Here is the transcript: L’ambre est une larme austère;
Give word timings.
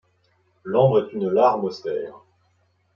L’ambre 0.63 1.01
est 1.01 1.13
une 1.13 1.29
larme 1.29 1.65
austère; 1.65 2.21